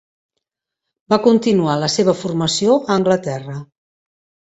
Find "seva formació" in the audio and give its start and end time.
1.95-2.79